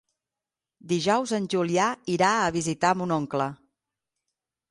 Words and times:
Dijous 0.93 1.33
en 1.39 1.45
Julià 1.53 1.91
irà 2.15 2.31
a 2.37 2.49
visitar 2.57 2.93
mon 3.03 3.13
oncle. 3.19 3.47